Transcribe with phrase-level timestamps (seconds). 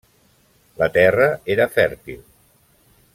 [0.81, 1.27] La terra
[1.57, 2.25] era fèrtil.